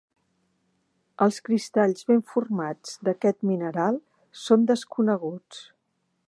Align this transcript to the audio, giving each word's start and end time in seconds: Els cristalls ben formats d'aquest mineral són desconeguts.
Els 1.25 1.35
cristalls 1.49 2.07
ben 2.11 2.23
formats 2.31 2.97
d'aquest 3.09 3.45
mineral 3.51 4.01
són 4.47 4.65
desconeguts. 4.73 5.63